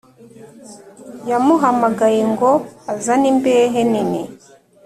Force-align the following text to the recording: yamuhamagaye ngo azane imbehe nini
yamuhamagaye 1.29 2.21
ngo 2.31 2.49
azane 2.91 3.25
imbehe 3.33 3.79
nini 3.91 4.21